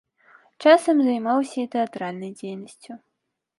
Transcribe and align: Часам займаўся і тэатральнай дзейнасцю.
Часам 0.69 1.03
займаўся 1.09 1.55
і 1.65 1.67
тэатральнай 1.77 2.35
дзейнасцю. 2.43 2.91